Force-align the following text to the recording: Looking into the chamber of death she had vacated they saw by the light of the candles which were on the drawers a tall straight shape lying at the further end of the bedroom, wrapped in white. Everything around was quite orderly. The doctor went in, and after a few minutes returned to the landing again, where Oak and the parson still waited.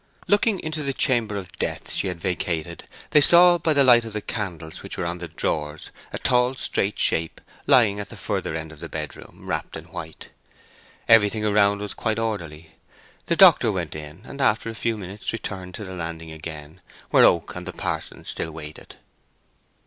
Looking 0.27 0.59
into 0.61 0.81
the 0.81 0.93
chamber 0.93 1.37
of 1.37 1.51
death 1.59 1.91
she 1.91 2.07
had 2.07 2.19
vacated 2.19 2.85
they 3.11 3.21
saw 3.21 3.59
by 3.59 3.71
the 3.73 3.83
light 3.83 4.03
of 4.03 4.13
the 4.13 4.21
candles 4.21 4.81
which 4.81 4.97
were 4.97 5.05
on 5.05 5.19
the 5.19 5.27
drawers 5.27 5.91
a 6.11 6.17
tall 6.17 6.55
straight 6.55 6.97
shape 6.97 7.39
lying 7.67 7.99
at 7.99 8.09
the 8.09 8.17
further 8.17 8.55
end 8.55 8.71
of 8.71 8.79
the 8.79 8.89
bedroom, 8.89 9.41
wrapped 9.43 9.77
in 9.77 9.83
white. 9.91 10.29
Everything 11.07 11.45
around 11.45 11.81
was 11.81 11.93
quite 11.93 12.17
orderly. 12.17 12.71
The 13.27 13.35
doctor 13.35 13.71
went 13.71 13.93
in, 13.93 14.21
and 14.25 14.41
after 14.41 14.71
a 14.71 14.73
few 14.73 14.97
minutes 14.97 15.31
returned 15.33 15.75
to 15.75 15.85
the 15.85 15.93
landing 15.93 16.31
again, 16.31 16.81
where 17.11 17.23
Oak 17.23 17.55
and 17.55 17.67
the 17.67 17.71
parson 17.71 18.25
still 18.25 18.51
waited. 18.51 18.95